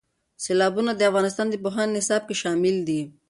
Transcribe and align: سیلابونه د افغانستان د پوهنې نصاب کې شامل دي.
سیلابونه 0.43 0.91
د 0.95 1.01
افغانستان 1.09 1.47
د 1.49 1.55
پوهنې 1.63 1.91
نصاب 1.97 2.21
کې 2.27 2.35
شامل 2.41 2.75
دي. 2.87 3.01